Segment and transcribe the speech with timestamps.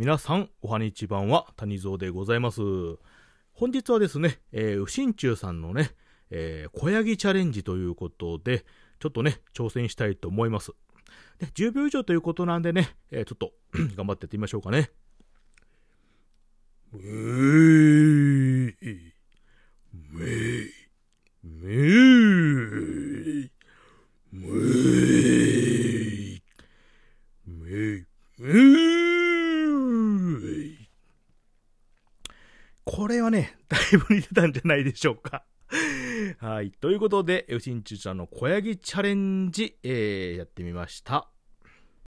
[0.00, 2.62] 皆さん、おはにちばんは谷蔵でございます。
[3.52, 5.90] 本日はですね、えー、うしんちゅうさんのね、
[6.30, 8.64] えー、小ヤギチャレンジということで、
[8.98, 10.72] ちょっとね、挑戦したいと思います。
[11.38, 13.52] で10秒以上ということなんでね、えー、ちょっと
[13.94, 14.90] 頑張ってやってみましょうかね。
[16.94, 19.12] うー、めい、
[19.92, 20.26] め
[20.64, 20.72] い、
[21.44, 21.74] め
[23.44, 23.50] い、
[27.46, 28.06] めい、
[28.38, 28.46] め
[28.78, 29.00] い。
[32.84, 35.44] これはね、 だいぶ似てたんじゃないでしょうか。
[36.38, 36.72] はい。
[36.72, 41.30] ということで、よしんちゅうちゃんの小ヤギチャレンジ、えー、やってみました。